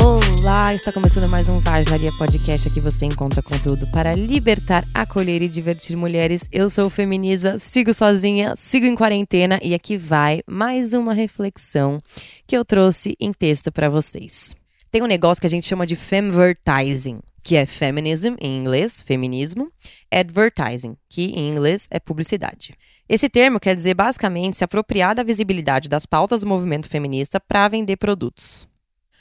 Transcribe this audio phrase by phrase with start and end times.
[0.00, 2.68] Olá, está começando mais um Vaginaria Podcast.
[2.68, 6.44] Aqui você encontra conteúdo para libertar, acolher e divertir mulheres.
[6.52, 12.00] Eu sou Feminiza, sigo sozinha, sigo em quarentena e aqui vai mais uma reflexão
[12.46, 14.54] que eu trouxe em texto para vocês.
[14.90, 19.72] Tem um negócio que a gente chama de femvertising, que é feminism em inglês, feminismo,
[20.12, 22.72] advertising, que em inglês é publicidade.
[23.08, 27.66] Esse termo quer dizer basicamente se apropriar da visibilidade das pautas do movimento feminista para
[27.66, 28.68] vender produtos.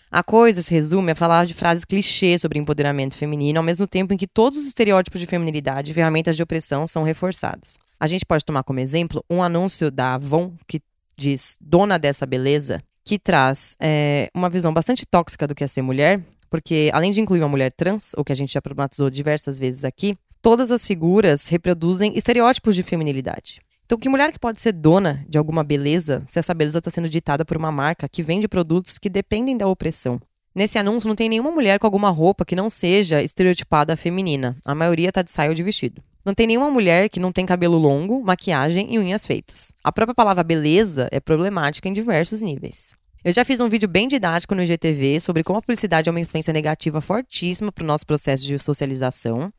[0.09, 4.13] A coisa se resume a falar de frases clichês sobre empoderamento feminino, ao mesmo tempo
[4.13, 7.77] em que todos os estereótipos de feminilidade e ferramentas de opressão são reforçados.
[7.99, 10.81] A gente pode tomar como exemplo um anúncio da Avon que
[11.17, 15.81] diz dona dessa beleza, que traz é, uma visão bastante tóxica do que é ser
[15.81, 19.59] mulher, porque além de incluir uma mulher trans, o que a gente já problematizou diversas
[19.59, 23.59] vezes aqui, todas as figuras reproduzem estereótipos de feminilidade.
[23.87, 27.07] Então, que mulher que pode ser dona de alguma beleza se essa beleza está sendo
[27.07, 30.19] ditada por uma marca que vende produtos que dependem da opressão?
[30.53, 34.57] Nesse anúncio não tem nenhuma mulher com alguma roupa que não seja estereotipada feminina.
[34.65, 36.03] A maioria tá de saia ou de vestido.
[36.25, 39.71] Não tem nenhuma mulher que não tem cabelo longo, maquiagem e unhas feitas.
[39.81, 42.93] A própria palavra beleza é problemática em diversos níveis.
[43.23, 46.19] Eu já fiz um vídeo bem didático no IGTV sobre como a publicidade é uma
[46.19, 49.49] influência negativa fortíssima para o nosso processo de socialização.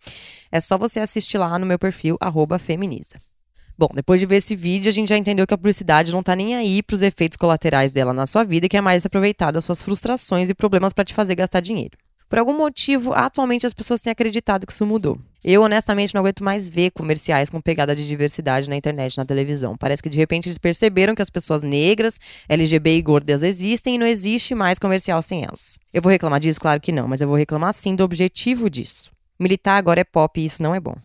[0.52, 2.18] É só você assistir lá no meu perfil,
[2.60, 3.16] feminiza.
[3.78, 6.34] Bom, depois de ver esse vídeo, a gente já entendeu que a publicidade não tá
[6.34, 9.64] nem aí pros efeitos colaterais dela na sua vida e que é mais aproveitar das
[9.64, 11.96] suas frustrações e problemas para te fazer gastar dinheiro.
[12.28, 15.16] Por algum motivo, atualmente as pessoas têm acreditado que isso mudou.
[15.44, 19.76] Eu, honestamente, não aguento mais ver comerciais com pegada de diversidade na internet, na televisão.
[19.78, 22.18] Parece que de repente eles perceberam que as pessoas negras,
[22.48, 25.78] LGB e gordas existem e não existe mais comercial sem elas.
[25.94, 26.60] Eu vou reclamar disso?
[26.60, 29.10] Claro que não, mas eu vou reclamar sim do objetivo disso.
[29.38, 30.96] Militar agora é pop e isso não é bom.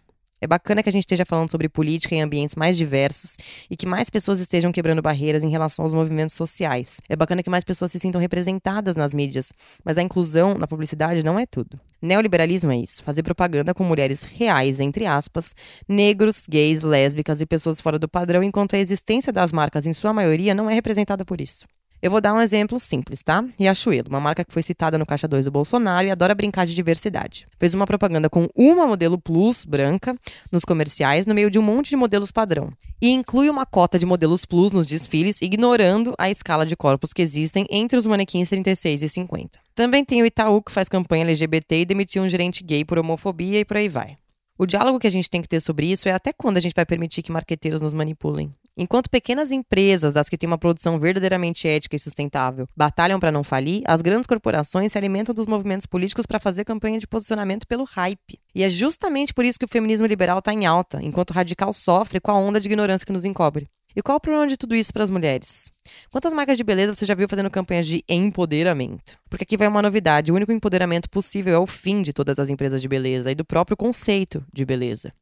[0.44, 3.38] É bacana que a gente esteja falando sobre política em ambientes mais diversos
[3.72, 7.00] e que mais pessoas estejam quebrando barreiras em relação aos movimentos sociais.
[7.08, 9.54] É bacana que mais pessoas se sintam representadas nas mídias,
[9.86, 11.80] mas a inclusão na publicidade não é tudo.
[12.02, 15.56] Neoliberalismo é isso, fazer propaganda com mulheres reais, entre aspas,
[15.88, 20.12] negros, gays, lésbicas e pessoas fora do padrão, enquanto a existência das marcas, em sua
[20.12, 21.66] maioria, não é representada por isso.
[22.04, 23.46] Eu vou dar um exemplo simples, tá?
[23.58, 26.76] Riachuelo, uma marca que foi citada no Caixa 2 do Bolsonaro e adora brincar de
[26.76, 27.48] diversidade.
[27.58, 30.14] Fez uma propaganda com uma modelo plus branca
[30.52, 32.74] nos comerciais no meio de um monte de modelos padrão.
[33.02, 37.22] E inclui uma cota de modelos plus nos desfiles, ignorando a escala de corpos que
[37.22, 39.58] existem entre os manequins 36 e 50.
[39.74, 43.62] Também tem o Itaú, que faz campanha LGBT e demitiu um gerente gay por homofobia
[43.62, 44.18] e por aí vai.
[44.58, 46.76] O diálogo que a gente tem que ter sobre isso é até quando a gente
[46.76, 48.54] vai permitir que marqueteiros nos manipulem.
[48.76, 53.44] Enquanto pequenas empresas, das que têm uma produção verdadeiramente ética e sustentável, batalham para não
[53.44, 57.84] falir, as grandes corporações se alimentam dos movimentos políticos para fazer campanha de posicionamento pelo
[57.84, 58.40] hype.
[58.56, 61.72] E é justamente por isso que o feminismo liberal está em alta, enquanto o radical
[61.72, 63.70] sofre com a onda de ignorância que nos encobre.
[63.96, 65.72] E qual o problema de tudo isso para as mulheres?
[66.10, 69.20] Quantas marcas de beleza você já viu fazendo campanhas de empoderamento?
[69.30, 72.50] Porque aqui vai uma novidade: o único empoderamento possível é o fim de todas as
[72.50, 75.14] empresas de beleza e do próprio conceito de beleza.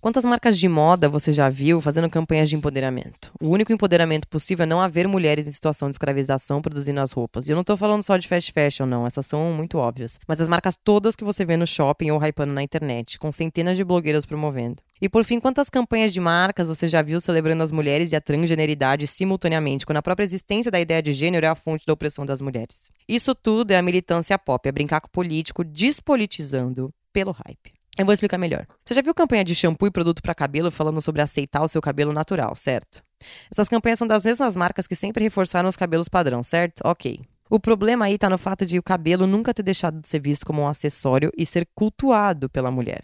[0.00, 3.32] Quantas marcas de moda você já viu fazendo campanhas de empoderamento?
[3.42, 7.48] O único empoderamento possível é não haver mulheres em situação de escravização produzindo as roupas.
[7.48, 9.06] E eu não tô falando só de fast fashion, não.
[9.06, 10.20] Essas são muito óbvias.
[10.28, 13.76] Mas as marcas todas que você vê no shopping ou hypando na internet, com centenas
[13.76, 14.82] de blogueiras promovendo.
[15.00, 18.20] E por fim, quantas campanhas de marcas você já viu celebrando as mulheres e a
[18.20, 22.24] transgeneridade simultaneamente, quando a própria existência da ideia de gênero é a fonte da opressão
[22.24, 22.88] das mulheres?
[23.08, 27.77] Isso tudo é a militância pop, é brincar com o político, despolitizando pelo hype.
[27.98, 28.64] Eu vou explicar melhor.
[28.84, 31.82] Você já viu campanha de shampoo e produto para cabelo falando sobre aceitar o seu
[31.82, 33.02] cabelo natural, certo?
[33.50, 36.80] Essas campanhas são das mesmas marcas que sempre reforçaram os cabelos padrão, certo?
[36.84, 37.20] Ok.
[37.50, 40.46] O problema aí tá no fato de o cabelo nunca ter deixado de ser visto
[40.46, 43.02] como um acessório e ser cultuado pela mulher.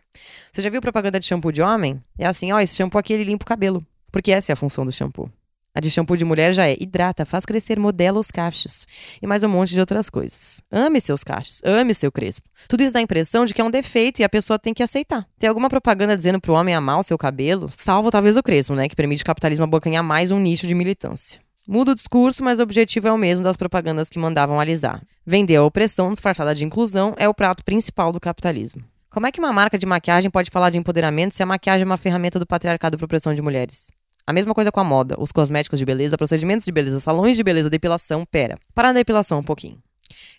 [0.53, 2.01] Você já viu propaganda de shampoo de homem?
[2.17, 3.85] É assim, ó, esse shampoo aqui ele limpa o cabelo.
[4.13, 5.29] Porque essa é a função do shampoo.
[5.77, 8.87] A de shampoo de mulher já é hidrata, faz crescer, modela os cachos.
[9.21, 10.61] E mais um monte de outras coisas.
[10.71, 12.49] Ame seus cachos, ame seu crespo.
[12.69, 14.85] Tudo isso dá a impressão de que é um defeito e a pessoa tem que
[14.85, 15.27] aceitar.
[15.37, 17.69] Tem alguma propaganda dizendo pro homem amar o seu cabelo?
[17.77, 18.89] Salvo talvez o crespo, né?
[18.89, 21.41] Que permite o capitalismo abocanhar mais um nicho de militância.
[21.67, 25.03] Muda o discurso, mas o objetivo é o mesmo das propagandas que mandavam alisar.
[25.27, 28.85] Vender a opressão disfarçada de inclusão é o prato principal do capitalismo.
[29.11, 31.87] Como é que uma marca de maquiagem pode falar de empoderamento se a maquiagem é
[31.87, 33.89] uma ferramenta do patriarcado para opressão de mulheres?
[34.27, 37.43] A mesma coisa com a moda, os cosméticos de beleza, procedimentos de beleza, salões de
[37.43, 38.25] beleza, depilação.
[38.25, 39.79] Pera, para a depilação um pouquinho.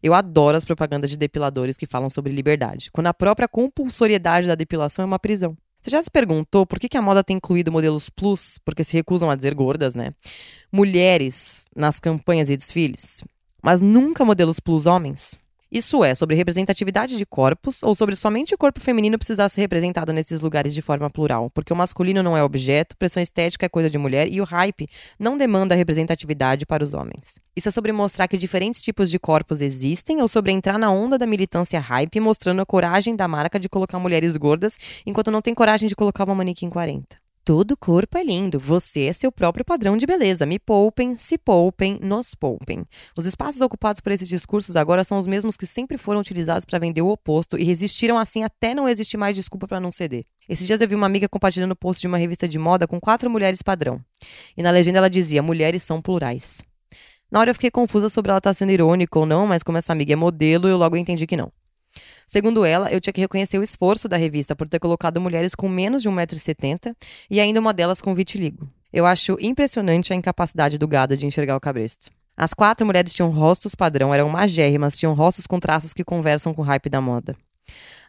[0.01, 4.55] Eu adoro as propagandas de depiladores que falam sobre liberdade, quando a própria compulsoriedade da
[4.55, 5.57] depilação é uma prisão.
[5.81, 8.97] Você já se perguntou por que, que a moda tem incluído modelos plus, porque se
[8.97, 10.13] recusam a dizer gordas, né?
[10.71, 13.23] Mulheres nas campanhas e desfiles?
[13.65, 15.39] mas nunca modelos plus homens?
[15.71, 20.13] Isso é sobre representatividade de corpos ou sobre somente o corpo feminino precisar ser representado
[20.13, 21.49] nesses lugares de forma plural?
[21.49, 24.87] Porque o masculino não é objeto, pressão estética é coisa de mulher e o hype
[25.19, 27.39] não demanda representatividade para os homens.
[27.55, 31.17] Isso é sobre mostrar que diferentes tipos de corpos existem ou sobre entrar na onda
[31.17, 35.53] da militância hype mostrando a coragem da marca de colocar mulheres gordas enquanto não tem
[35.53, 37.24] coragem de colocar uma manequim 40.
[37.45, 40.47] Todo corpo é lindo, você é seu próprio padrão de beleza.
[40.47, 42.83] Me poupem, se poupem, nos poupem.
[43.15, 46.79] Os espaços ocupados por esses discursos agora são os mesmos que sempre foram utilizados para
[46.79, 50.25] vender o oposto e resistiram assim até não existir mais desculpa para não ceder.
[50.49, 52.99] Esses dias eu vi uma amiga compartilhando o post de uma revista de moda com
[52.99, 54.01] quatro mulheres padrão.
[54.57, 56.63] E na legenda ela dizia: mulheres são plurais.
[57.29, 59.77] Na hora eu fiquei confusa sobre ela estar tá sendo irônica ou não, mas como
[59.77, 61.51] essa amiga é modelo, eu logo entendi que não.
[62.27, 65.69] Segundo ela, eu tinha que reconhecer o esforço da revista por ter colocado mulheres com
[65.69, 66.95] menos de 1,70m
[67.29, 68.67] e ainda uma delas com vitiligo.
[68.91, 72.09] Eu acho impressionante a incapacidade do gado de enxergar o cabresto.
[72.37, 76.61] As quatro mulheres tinham rostos padrão, eram magérrimas, tinham rostos com traços que conversam com
[76.61, 77.35] o hype da moda.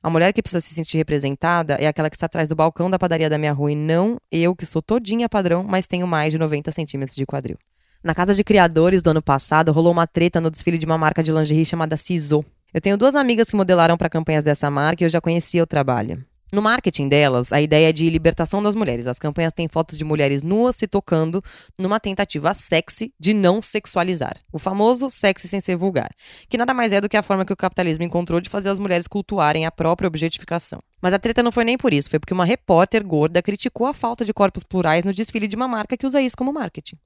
[0.02, 2.98] A mulher que precisa se sentir representada é aquela que está atrás do balcão da
[2.98, 6.38] padaria da minha rua e não eu, que sou todinha padrão, mas tenho mais de
[6.38, 7.56] 90 centímetros de quadril.
[8.02, 11.22] Na casa de criadores do ano passado, rolou uma treta no desfile de uma marca
[11.22, 12.44] de lingerie chamada Ciso.
[12.72, 15.66] Eu tenho duas amigas que modelaram para campanhas dessa marca e eu já conhecia o
[15.66, 16.24] trabalho.
[16.52, 19.08] No marketing delas, a ideia é de libertação das mulheres.
[19.08, 21.42] As campanhas têm fotos de mulheres nuas se tocando
[21.76, 24.34] numa tentativa sexy de não sexualizar.
[24.52, 26.10] O famoso sexy sem ser vulgar,
[26.48, 28.78] que nada mais é do que a forma que o capitalismo encontrou de fazer as
[28.78, 30.80] mulheres cultuarem a própria objetificação.
[31.06, 33.94] Mas a treta não foi nem por isso, foi porque uma repórter gorda criticou a
[33.94, 36.96] falta de corpos plurais no desfile de uma marca que usa isso como marketing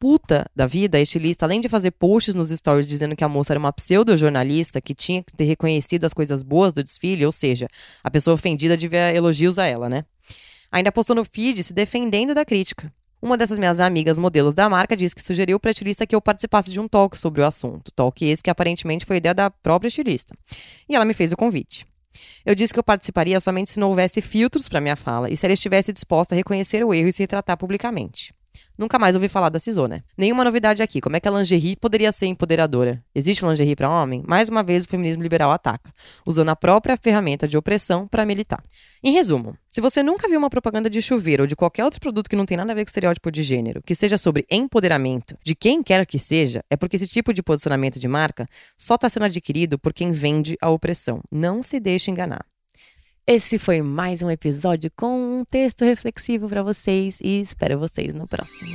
[0.00, 3.52] puta da vida, a estilista, além de fazer posts nos stories dizendo que a moça
[3.52, 7.68] era uma pseudo-jornalista que tinha que ter reconhecido as coisas boas do desfile, ou seja,
[8.02, 10.04] a pessoa ofendida devia elogios a ela, né?
[10.72, 12.92] Ainda postou no feed se defendendo da crítica.
[13.22, 16.20] Uma dessas minhas amigas modelos da marca disse que sugeriu para a estilista que eu
[16.20, 17.92] participasse de um talk sobre o assunto.
[17.92, 20.34] Talk esse que aparentemente foi ideia da própria estilista.
[20.88, 21.86] E ela me fez o convite.
[22.44, 25.46] Eu disse que eu participaria somente se não houvesse filtros para minha fala e se
[25.46, 28.34] ela estivesse disposta a reconhecer o erro e se retratar publicamente.
[28.76, 30.00] Nunca mais ouvi falar da CISO, né?
[30.16, 31.00] Nenhuma novidade aqui.
[31.00, 33.02] Como é que a lingerie poderia ser empoderadora?
[33.14, 34.22] Existe lingerie para homem?
[34.26, 35.92] Mais uma vez, o feminismo liberal ataca,
[36.24, 38.62] usando a própria ferramenta de opressão para militar.
[39.02, 42.28] Em resumo, se você nunca viu uma propaganda de chuveiro ou de qualquer outro produto
[42.28, 45.54] que não tem nada a ver com estereótipo de gênero, que seja sobre empoderamento de
[45.54, 49.26] quem quer que seja, é porque esse tipo de posicionamento de marca só está sendo
[49.26, 51.20] adquirido por quem vende a opressão.
[51.30, 52.49] Não se deixe enganar.
[53.32, 58.26] Esse foi mais um episódio com um texto reflexivo para vocês e espero vocês no
[58.26, 58.72] próximo.